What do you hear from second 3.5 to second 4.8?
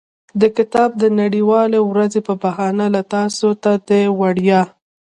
ته د وړیا.